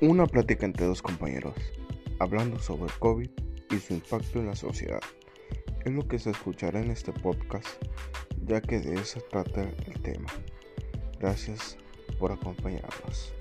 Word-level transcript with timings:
Una 0.00 0.26
plática 0.26 0.64
entre 0.64 0.86
dos 0.86 1.02
compañeros, 1.02 1.56
hablando 2.20 2.60
sobre 2.60 2.92
COVID 3.00 3.28
y 3.68 3.78
su 3.80 3.94
impacto 3.94 4.38
en 4.38 4.46
la 4.46 4.54
sociedad. 4.54 5.00
Es 5.84 5.92
lo 5.92 6.06
que 6.06 6.20
se 6.20 6.30
escuchará 6.30 6.80
en 6.80 6.92
este 6.92 7.12
podcast, 7.12 7.66
ya 8.46 8.60
que 8.60 8.78
de 8.78 8.94
eso 8.94 9.20
trata 9.28 9.62
el 9.62 10.00
tema. 10.00 10.28
Gracias 11.18 11.76
por 12.20 12.30
acompañarnos. 12.30 13.34